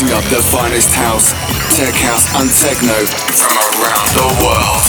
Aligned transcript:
mixing 0.00 0.16
up 0.16 0.24
the 0.30 0.42
finest 0.42 0.94
house, 0.94 1.32
tech 1.76 1.94
house, 1.94 2.26
and 2.38 2.48
techno 2.50 2.94
from 3.34 3.50
around 3.82 4.08
the 4.14 4.26
world. 4.44 4.84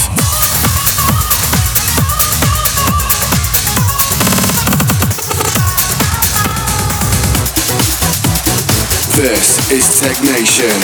This 9.17 9.71
is 9.71 9.99
Technation 9.99 10.77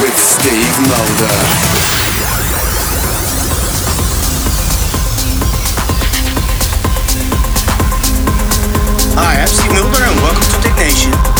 with 0.00 0.16
Steve 0.16 0.78
Mulder. 0.88 1.32
Hi, 9.20 9.40
I'm 9.40 9.46
Steve 9.46 9.72
Mulder 9.72 10.04
and 10.04 10.20
welcome 10.22 10.42
to 10.42 10.68
Technation. 10.68 11.32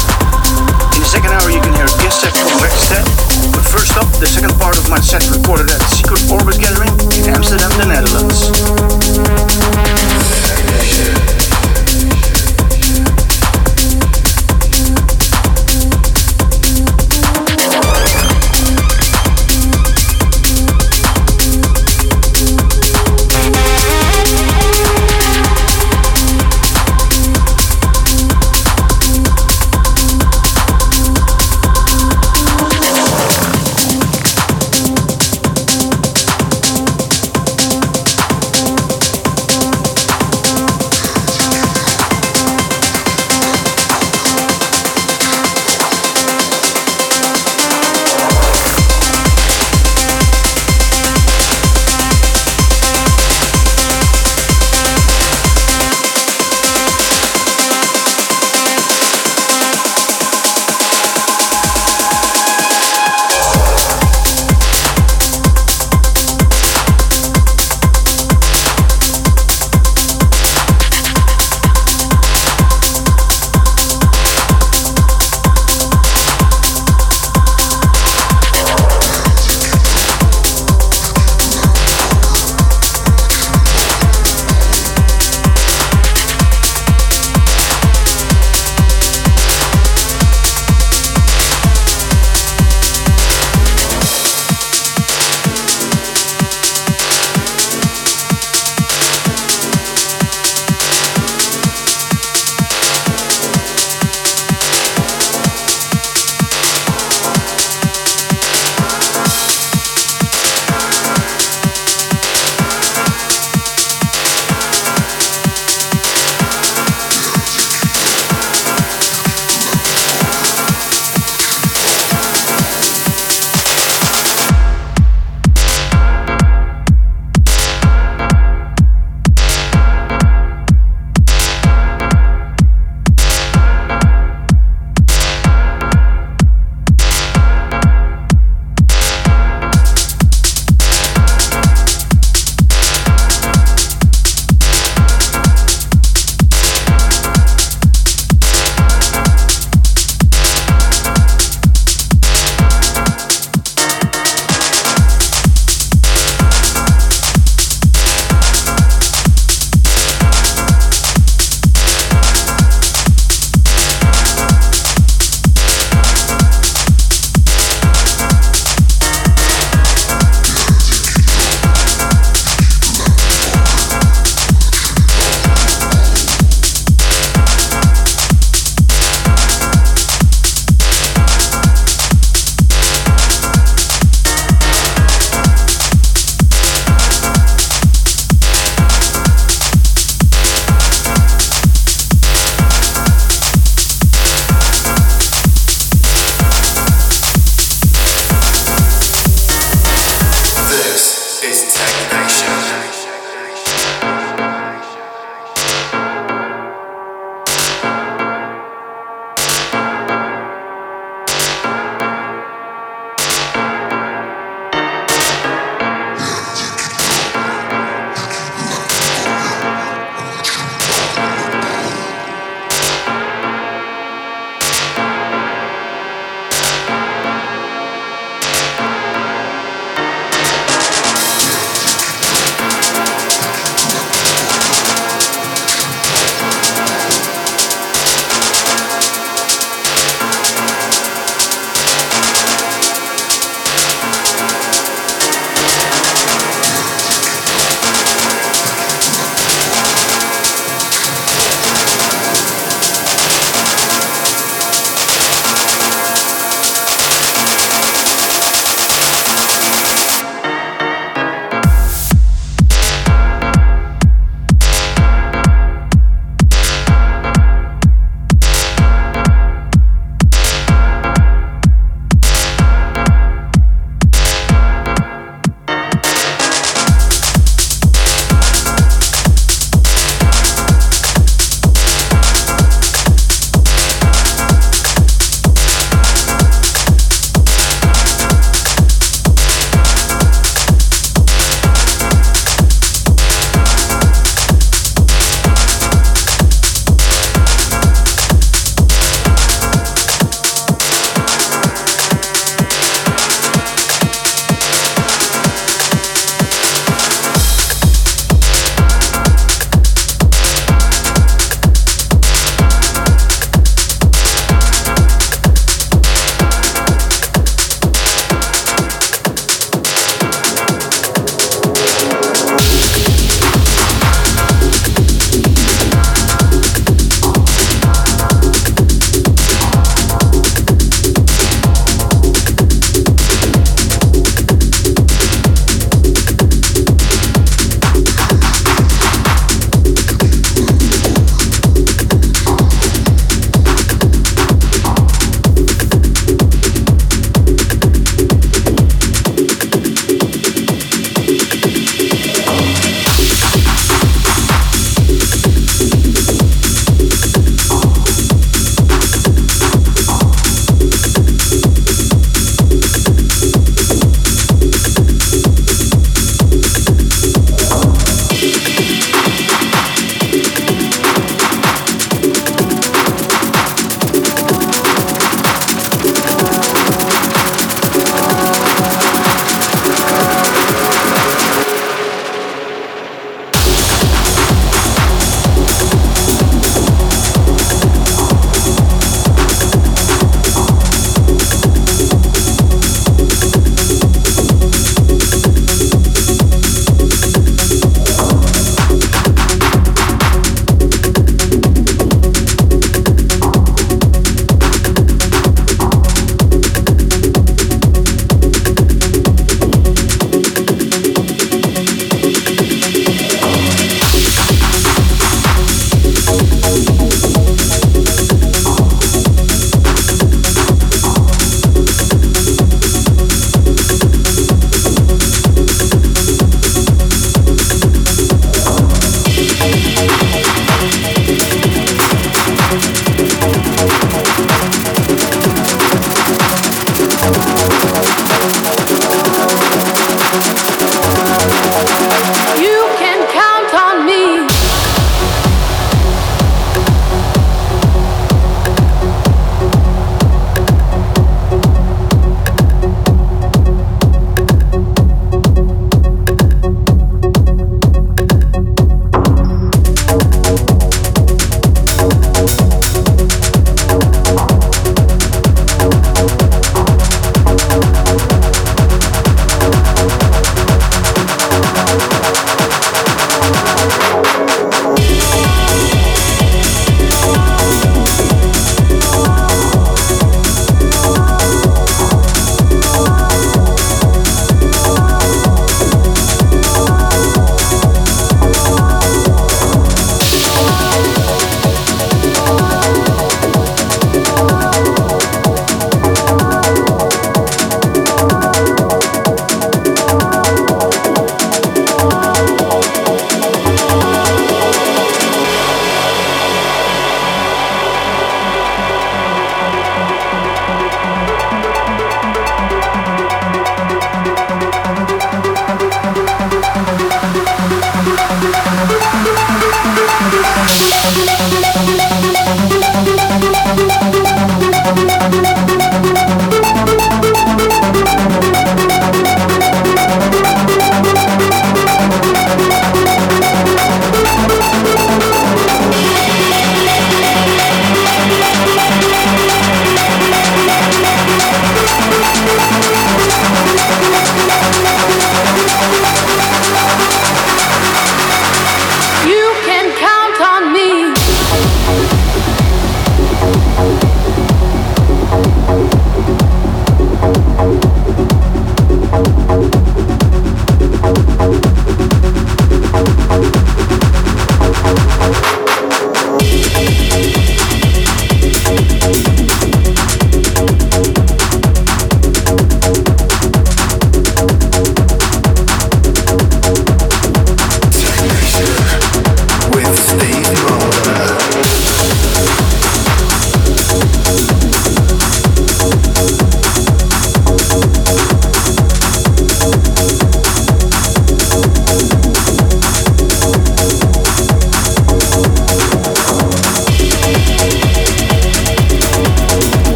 Second 1.13 1.33
hour 1.33 1.51
you 1.51 1.61
can 1.61 1.75
hear. 1.75 1.85
Guest 2.01 2.23
set 2.23 2.33
from 2.33 2.49
Wex 2.57 2.89
10, 2.89 3.05
but 3.53 3.61
first 3.69 3.99
up, 3.99 4.09
the 4.19 4.27
second 4.27 4.59
part 4.59 4.79
of 4.79 4.89
my 4.89 4.99
set 4.99 5.29
recorded 5.29 5.69
at 5.69 5.79
Secret 5.91 6.25
ORBIS 6.33 6.57
Gathering 6.57 6.89
in 7.21 7.29
Amsterdam, 7.29 7.69
the 7.77 7.85
Netherlands. 7.85 8.49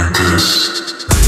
like 0.00 0.16
this. 0.16 1.19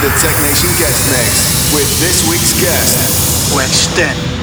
the 0.00 0.08
Technation 0.22 0.70
guest 0.78 1.10
mix 1.10 1.74
with 1.74 1.90
this 1.98 2.22
week's 2.28 2.54
guest, 2.60 3.54
Wex 3.56 3.92
10. 3.96 4.37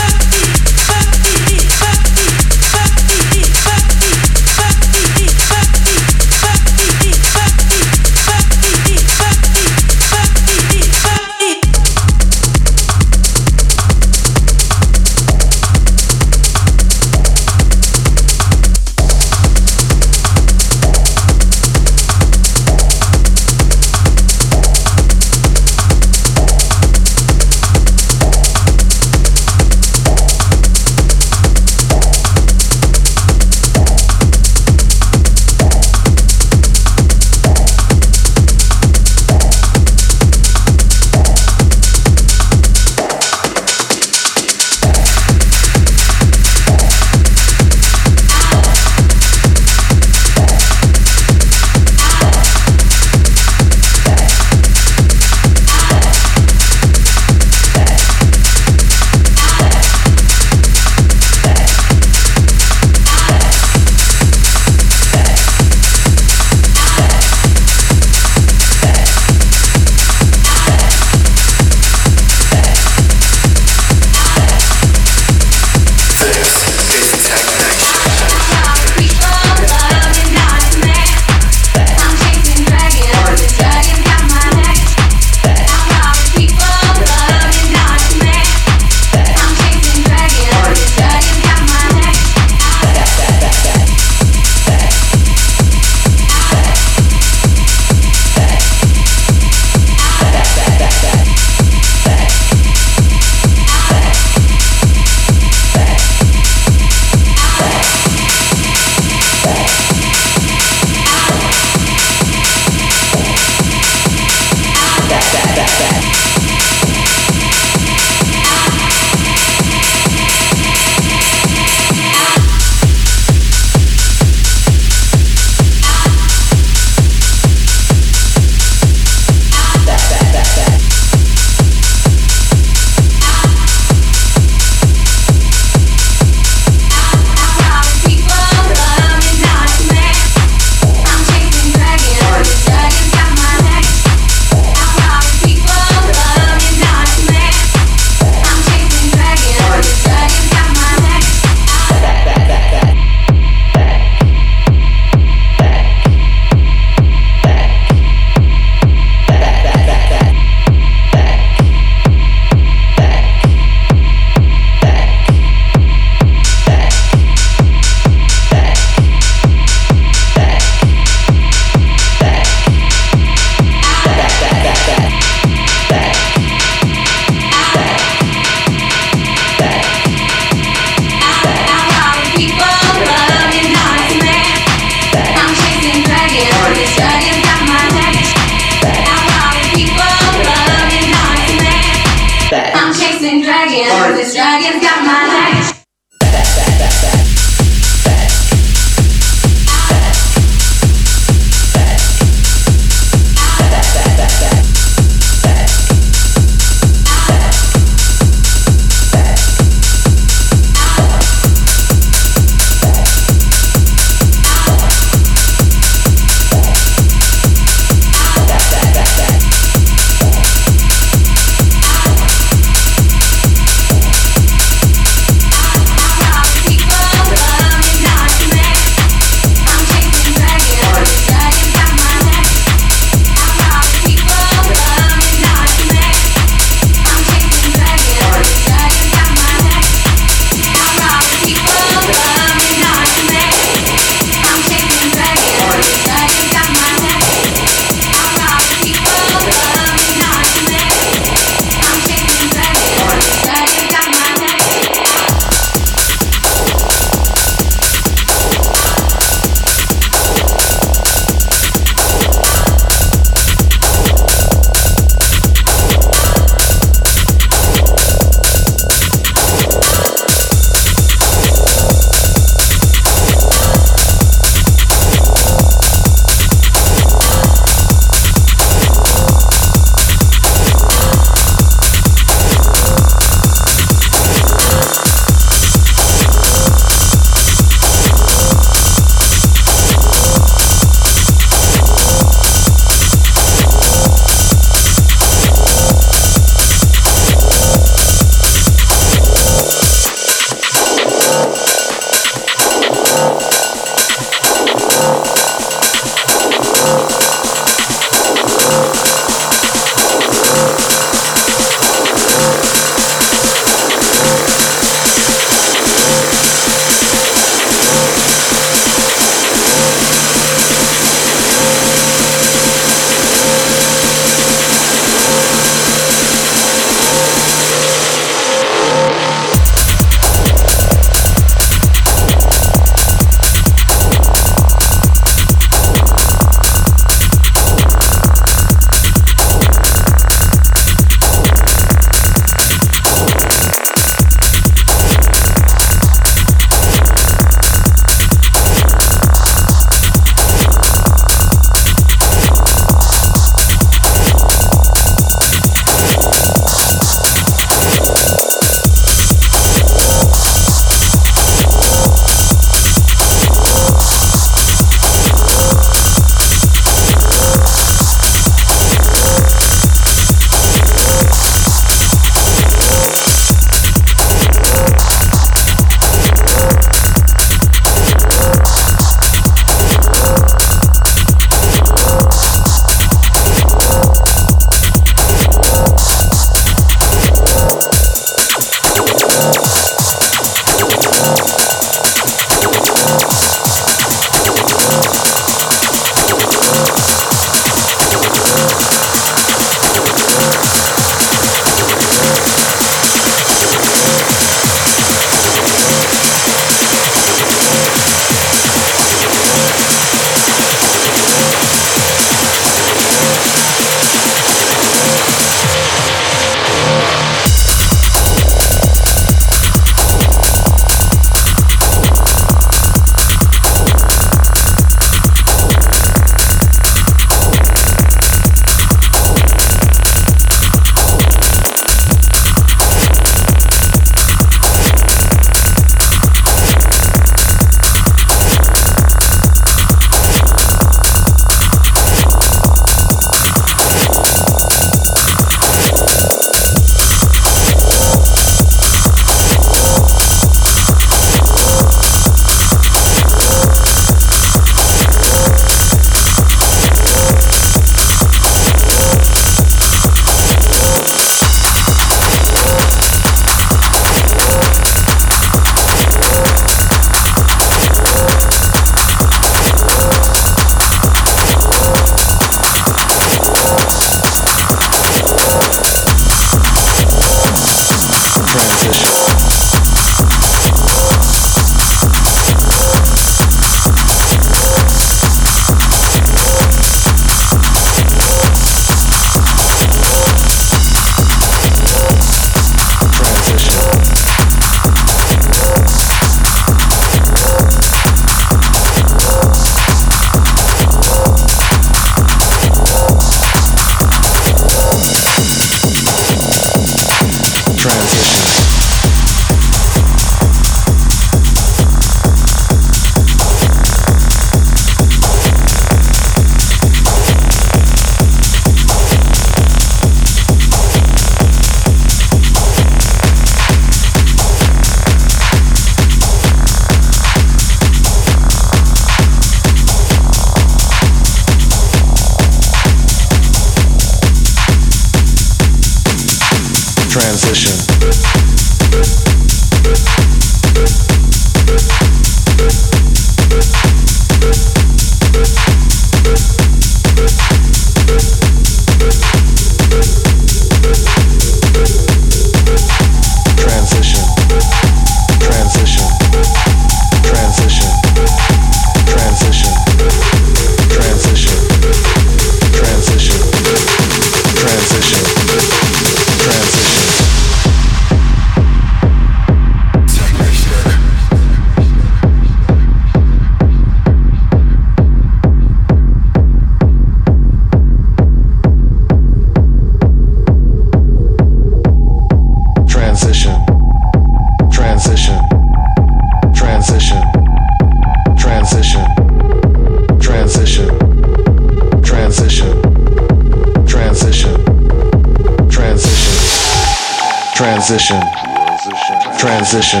Transition, 599.68 600.00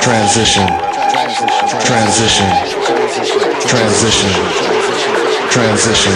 transition, 0.00 0.64
transition, 1.84 2.48
transition, 3.68 4.32
transition, 5.50 6.14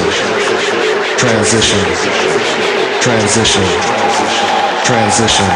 transition, 1.18 1.78
transition, 3.02 3.64
transition, 4.82 5.46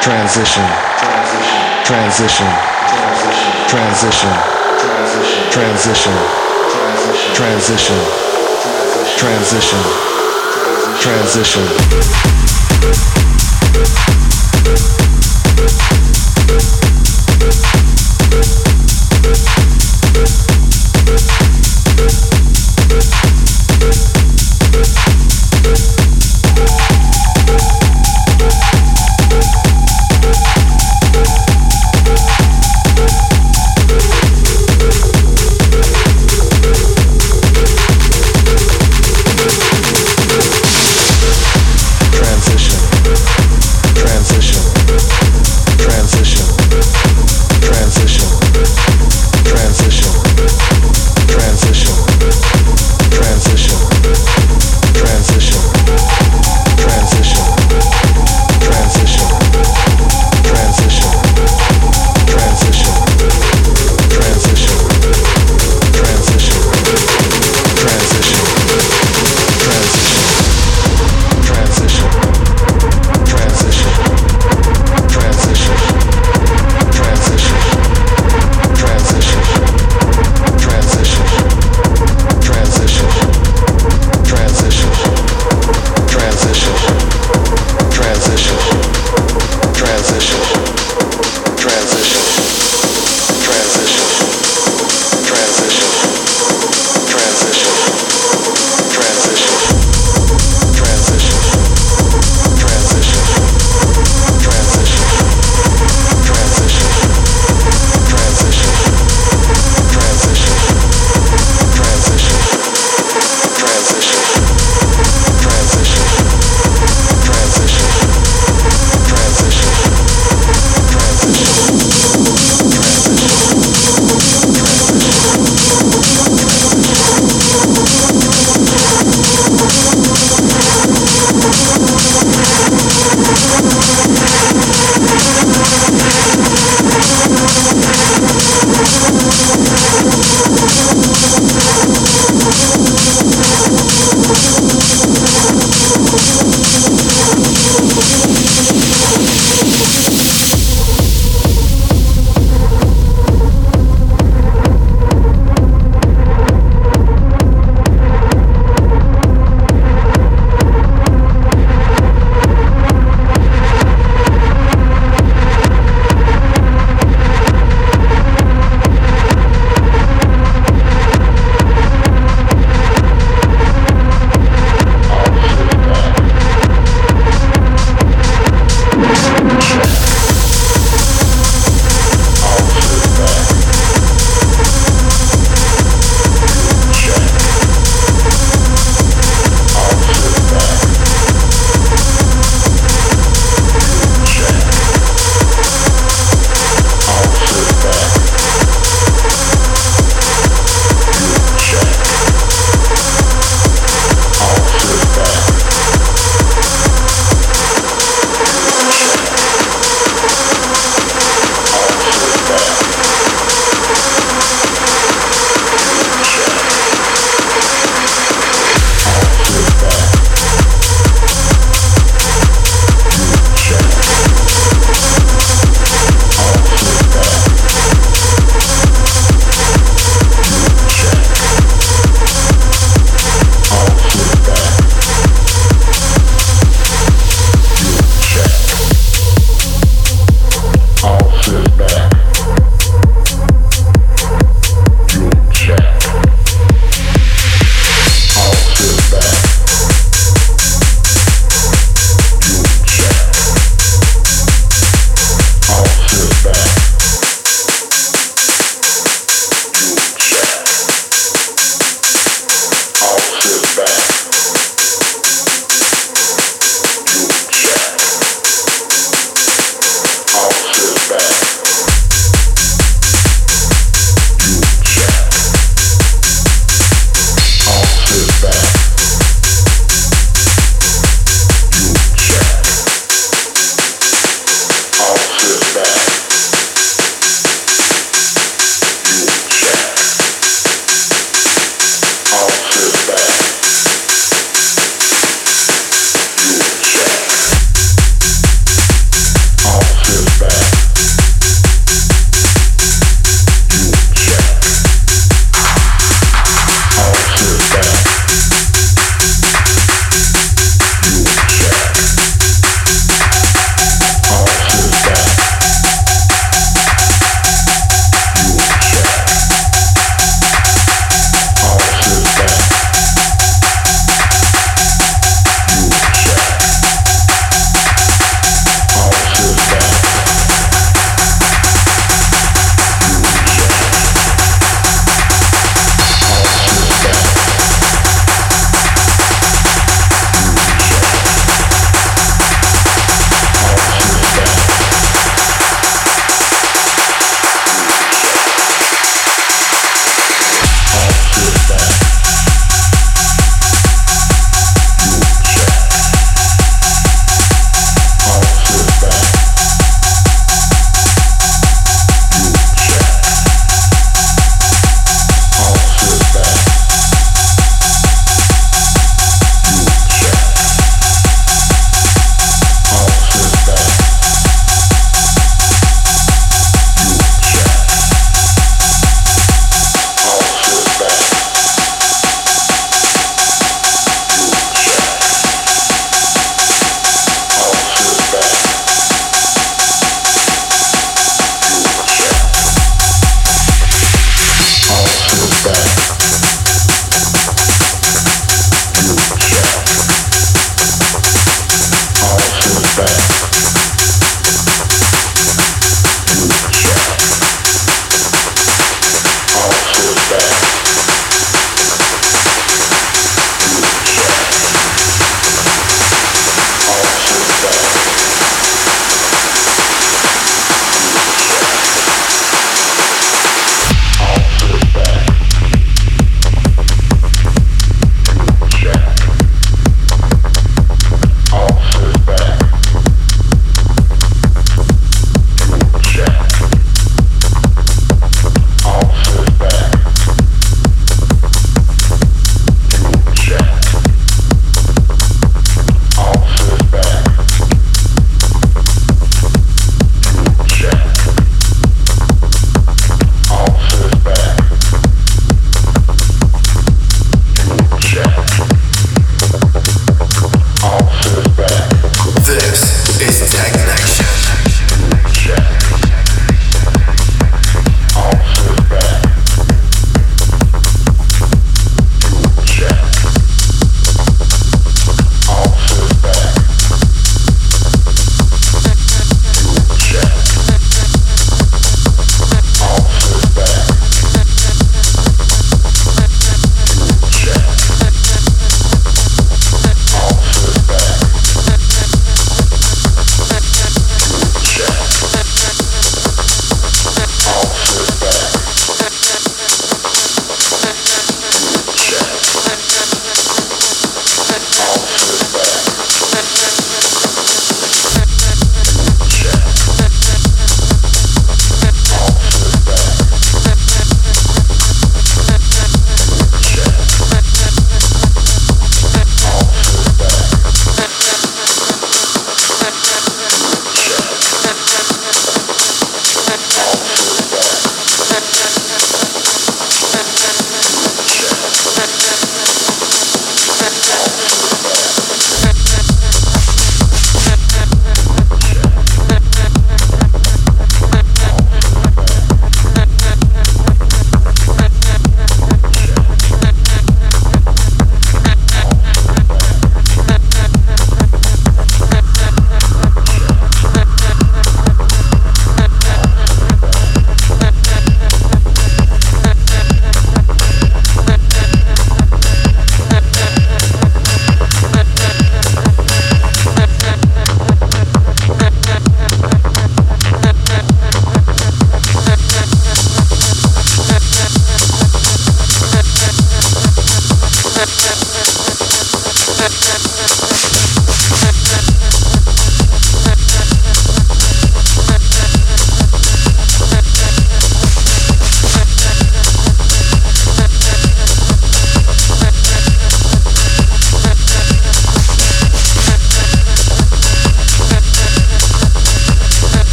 transition, 0.00 0.66
transition, 1.82 2.46
transition, 3.66 4.30
transition, 5.50 6.14
transition, 7.34 7.98
transition, 9.18 9.82
transition. 11.02 11.66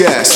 podcast. 0.00 0.29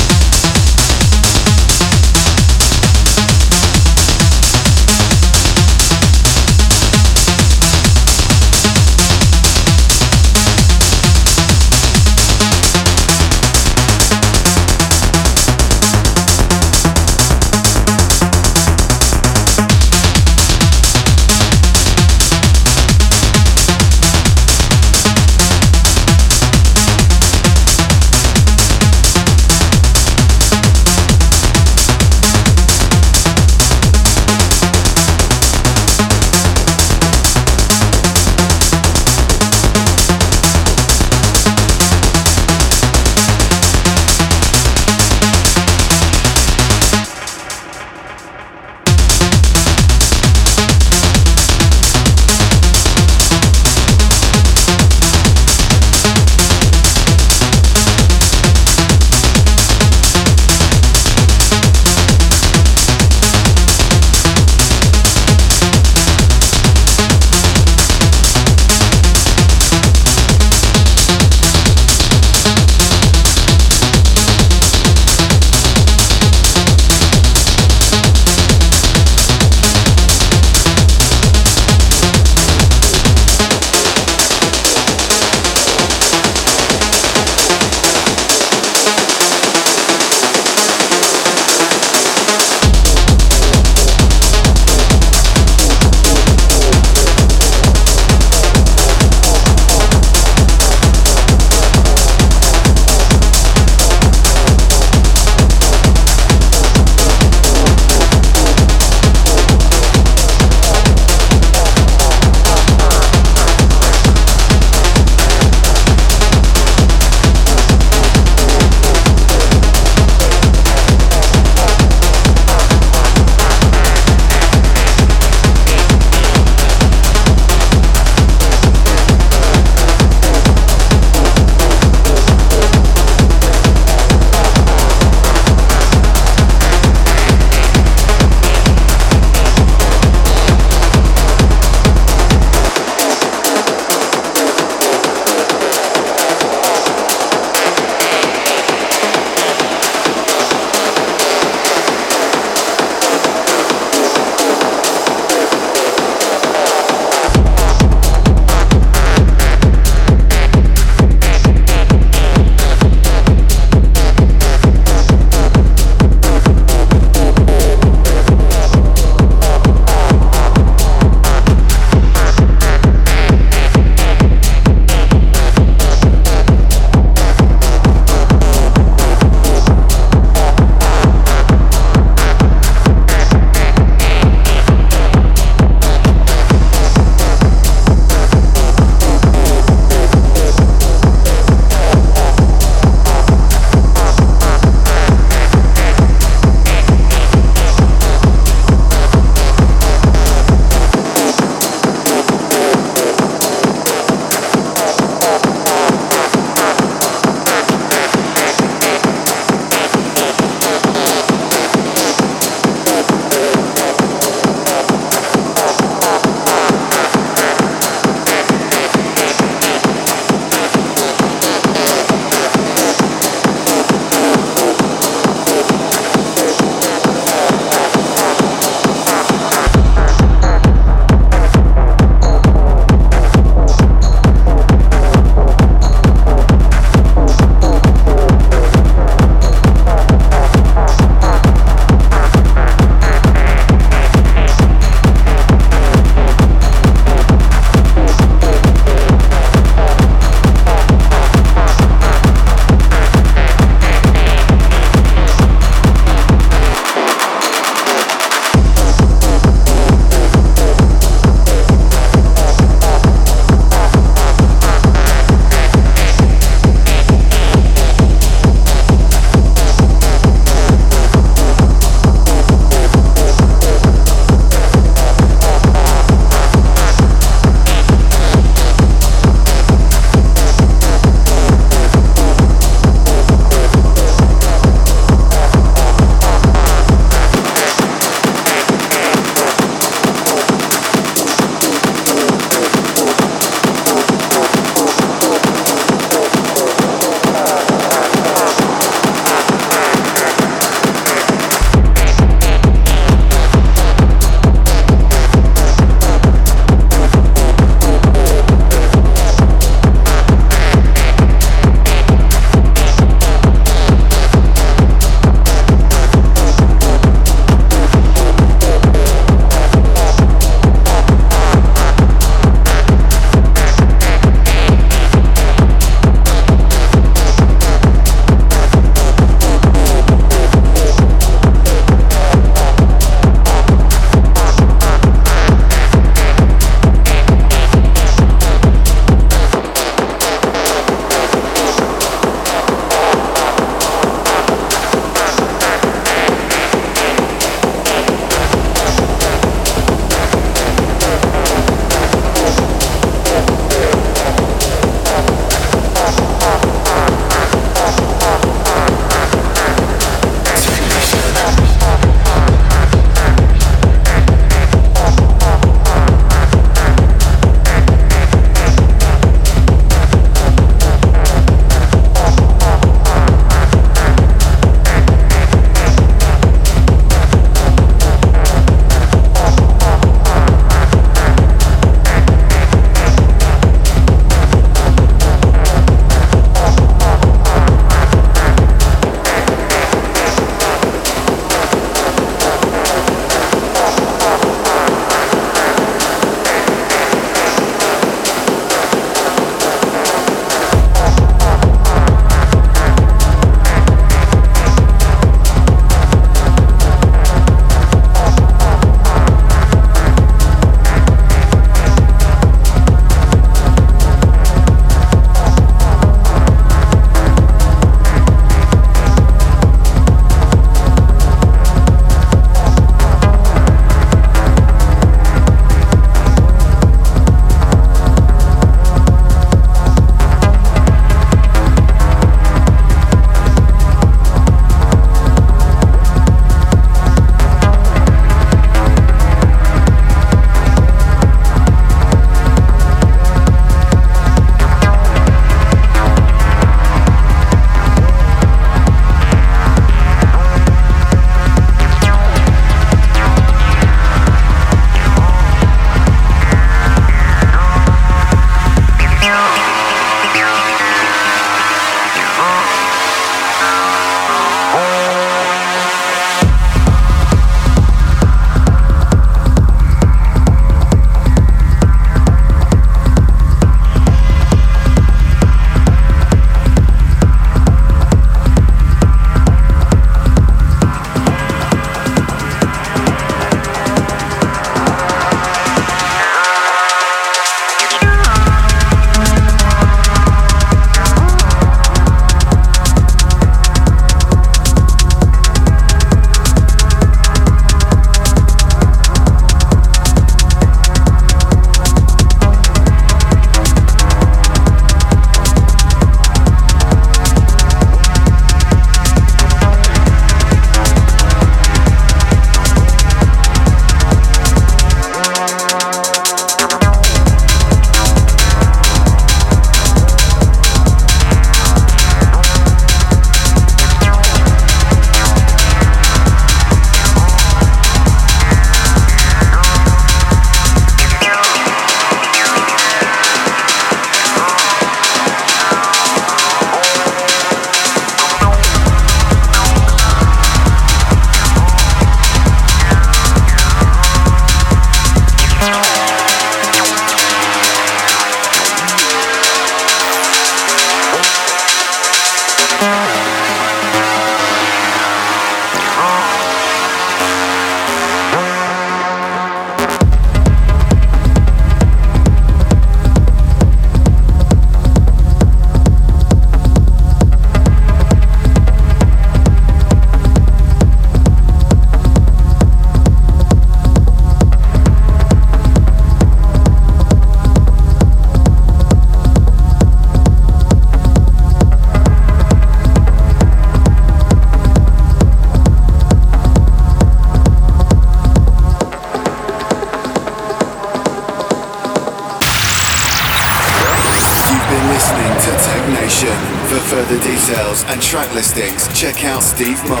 Track 599.61 599.69
listings, 599.69 600.00